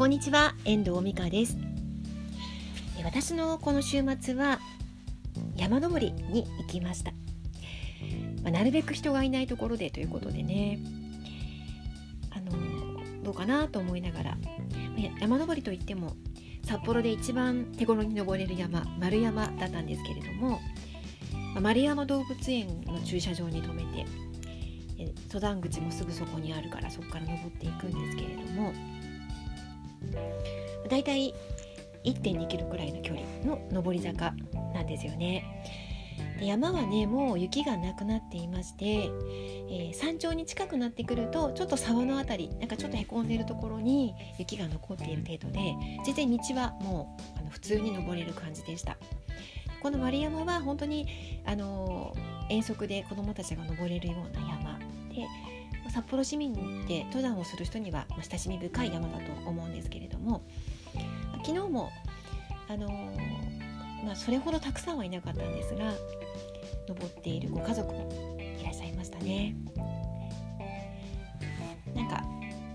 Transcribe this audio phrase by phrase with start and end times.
[0.00, 1.58] こんにちは遠藤美香です。
[3.04, 4.58] 私のこの週末は
[5.56, 7.10] 山登りに行きました、
[8.42, 10.78] まあ、なるべく人がいないところでということでね。
[12.30, 14.38] あのどうかなと思いながら。
[15.20, 16.16] 山登りといっても
[16.64, 20.60] 札幌で一番手頃に登れる山丸山だったんですけれども
[21.60, 24.06] 丸山動物園の駐車場に停めて
[25.24, 28.72] 登山口もすぐそこにあるからそこから登っていくんですけれども
[30.90, 31.34] だいたい
[32.04, 34.34] 1.2キロくらいの距離の上り坂
[34.74, 35.64] なんですよね。
[36.38, 48.96] で山はねもう雪がなくなっていまして、えー、山頂に近くなってくるとちょっと沢の辺りなんかちょっとへこんでるところに雪が残っている程度で全然道はもうあの普通に登れる感じでした。
[49.80, 51.06] この丸山は本当に
[51.46, 52.14] あの
[52.50, 55.26] 遠足で子どもたちが登れるような山で
[55.90, 60.42] 札幌市民で登山をする人には親しみ深い山だと思うんですけれども
[61.50, 61.90] 昨日も
[62.68, 62.88] あの
[64.04, 65.92] まあ、それほどたくさんはいなかったんですが
[66.88, 69.56] 登っているご家族もいらっしゃいましたね。
[71.94, 72.22] なんか、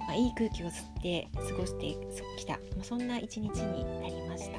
[0.00, 1.96] まあ、いい空気を吸って過ごして
[2.36, 4.58] きた、まあ、そんな一日になりました。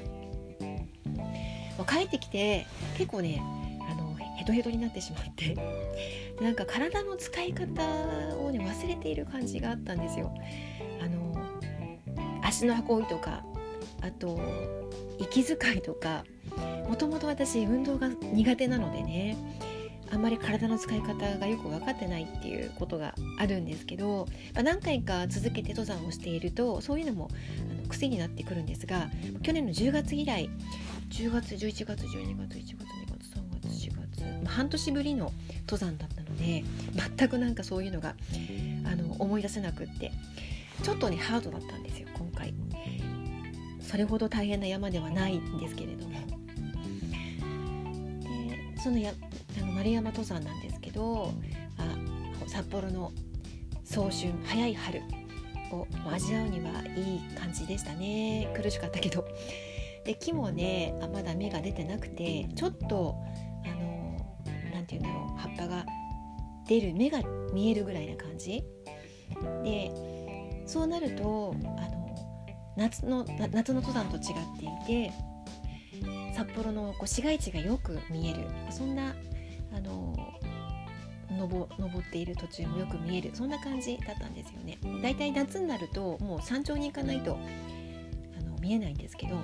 [1.78, 2.66] ま、帰ってきて
[2.98, 3.42] 結構ね
[3.90, 5.56] あのヘトヘトになってしまって
[6.42, 7.64] なんか体の使い方
[8.38, 10.34] をね忘れている感じがあったんですよ。
[11.00, 11.30] あの
[12.44, 13.46] 足の運びとか
[14.02, 14.40] あと
[15.20, 16.24] 息遣いとか
[16.88, 19.38] もともと私運動が苦手なのでね
[20.12, 27.30] あんまり体の使い方がよく分かってないっていうことがあるんですけど、まあ、何回か続けて登山をしているとそういうのも
[27.72, 29.10] あの癖になってくるんですが
[29.44, 30.50] 去年の10月以来
[31.10, 32.76] 10月11月12月1月2
[33.12, 35.32] 月3月4月、まあ、半年ぶりの
[35.70, 36.64] 登山だったので
[37.18, 38.16] 全くなんかそういうのが
[38.86, 40.12] あの思い出せなくって
[40.82, 41.89] ちょっとねハードだったんです
[43.90, 46.20] それほど大変な山ではないんですけれども。
[48.22, 49.12] でそのや
[49.58, 51.34] あの丸山登山なんですけど
[51.80, 51.98] あ
[52.48, 53.12] 札幌の
[53.84, 55.02] 早春早い春
[55.72, 58.54] を味わうにはいい感じでしたね。
[58.56, 59.26] 苦しかったけど。
[60.06, 63.16] で木もねあまだ芽が出てなくてちょっと
[63.66, 64.20] あの
[64.72, 65.86] 何て言うんだろう葉っぱが
[66.68, 67.22] 出る芽が
[67.54, 68.64] 見えるぐらいな感じ。
[69.64, 69.92] で
[70.68, 71.56] そうなると
[72.80, 74.24] 夏の夏の登山と違っ
[74.58, 75.14] ていて
[76.34, 78.48] 札幌のこう市街地がよく見える。
[78.72, 79.14] そんな
[79.74, 80.16] あの
[81.38, 81.68] 登
[82.04, 83.32] っている途中もよく見える。
[83.34, 84.78] そんな感じだったんですよね。
[85.02, 87.38] だいたい夏になるともう山頂に行かないと
[88.40, 89.36] あの見えないんですけど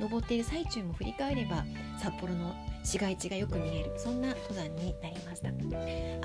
[0.00, 1.64] 登っている最中も振り返れば
[1.98, 3.92] 札幌の市街地がよく見える。
[3.96, 5.50] そんな登山になりました。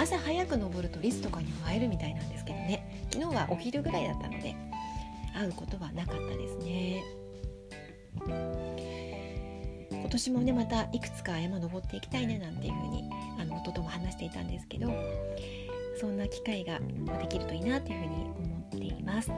[0.02, 3.08] 朝早く登るとリスとかにも会えるみたいなんですけどね。
[3.12, 4.56] 昨日はお昼ぐらいだったので
[5.34, 7.04] 会うことはなかったですね。
[9.92, 13.10] 今年もねまたいくつか山登っていきたいねなんていうふうに
[13.40, 14.92] あの夫とも話していたんですけど
[16.00, 16.80] そんな機会が
[17.20, 19.32] できるといいなというふうに思っています。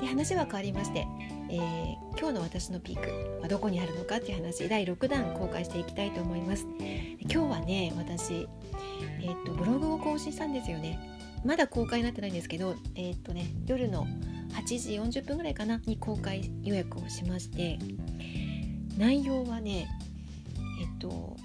[0.00, 1.06] で話は変わりまして、
[1.50, 6.66] えー、今日の私のピークはどこにあるのかっていう話第6弾公開していきたいと思います。
[7.20, 8.48] 今日はね私
[9.20, 10.98] えー、っとブログを更新したんですよね。
[11.44, 14.06] まだ公開になってないんですけどえー、っとね夜の
[14.68, 14.78] 8
[15.10, 17.78] 時40分ぐらいかなに公開予約をしまして
[18.98, 19.88] 内容はね
[20.78, 21.36] えっと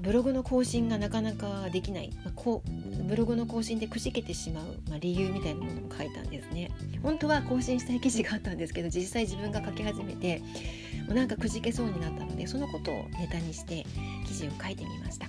[0.00, 6.70] ブログの更新がなかなかできない、まあ、こうブログの更新でくじけてしまう、まあ、理由みたいなものを書いたんですね。
[7.02, 10.38] 本当は更新したい記事があったんですけど実際自分が書き始めて
[11.08, 13.84] もうなんかくじけそうになったのでそのことをネタにして
[14.28, 15.26] 記事を書いてみました。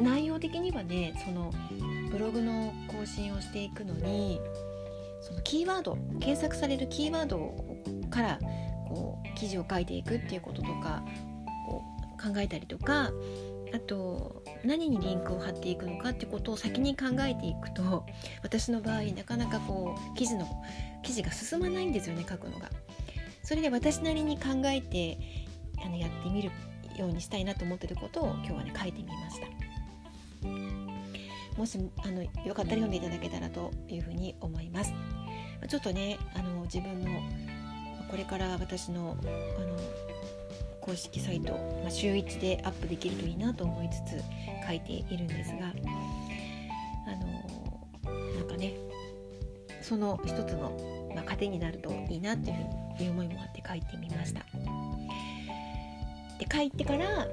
[0.00, 1.52] 内容的にはねその
[2.10, 4.40] ブログの更新をしていくのに
[5.20, 7.54] そのキーワード検索されるキーワード
[8.10, 8.38] から
[8.88, 11.04] こう記事を書いていくっていうこととか
[11.68, 11.80] を
[12.20, 13.10] 考えたりとか
[13.72, 18.04] あと何にリンクを貼っていくのかってことを先に考えていくと
[18.42, 20.46] 私の場合なかなかこう記事の
[21.02, 22.68] 記事が進まないんですよね書くのが。
[23.42, 25.18] それで私なりに考えて
[25.84, 26.50] あのやってみる
[26.96, 29.46] ようにしたいなと思ってることを今日はね書いてみました。
[31.56, 34.92] もしあのよかったら読んでいただけたらというふうに思います。
[35.68, 37.20] ちょっとねあの自分の
[38.10, 39.76] これから私のあの
[40.80, 41.52] 公式サイト、
[41.82, 44.22] まあ、週1でアップできるといいなと思いつつ
[44.66, 48.74] 書いているんですがあのなんかね
[49.82, 52.56] その一つの、まあ、糧になるといいなっていう
[52.96, 54.40] ふうに思いもあって書いてみました。
[56.38, 57.26] で書いてから、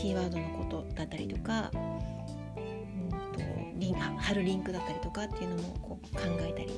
[0.00, 3.40] キーワードのことだったりとか、うん、と
[3.74, 6.70] リン貼るリンクだったりとかっていうのもこう考えたり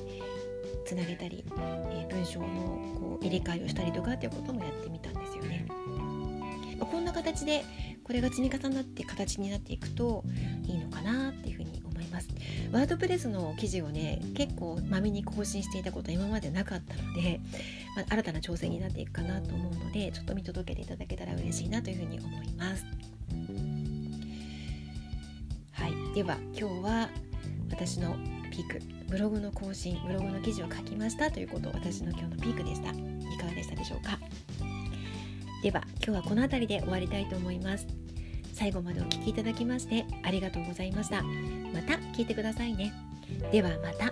[0.85, 2.47] つなげたり、えー、文章の
[2.99, 5.67] こう入れ替えをしたりとかっていうこともやってみたんですよね。
[6.79, 7.63] まあ、こんな形で
[8.03, 10.23] これが積み重なって形になっていくと
[10.65, 12.27] いいのかなっていうふうに思います。
[12.71, 17.39] ワードプレスの記事をね結構まめに更新していたことは今までなかったので、
[17.95, 23.10] まあ、新たな挑戦になっていくかなと思うのでちょっと見届けていただけたら嬉しいなというふうに思います。
[26.13, 27.09] では今日は
[27.69, 28.15] 私の
[28.51, 28.79] ピーク
[29.09, 32.89] ブログの更新ブログの記事を書きましたということ私の今日のピークでした。
[32.89, 32.93] い
[33.37, 34.19] かがでしたでしょうか？
[35.63, 37.87] では今日はこの辺りで終わりたいと思います。
[38.53, 41.23] 最後までお聴きいただきましてありがとうございました。
[41.23, 42.93] また聞いてくださいね。
[43.51, 44.11] ではまた。